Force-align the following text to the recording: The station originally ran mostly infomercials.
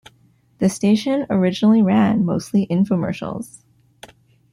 The 0.57 0.67
station 0.67 1.27
originally 1.29 1.83
ran 1.83 2.25
mostly 2.25 2.65
infomercials. 2.71 3.61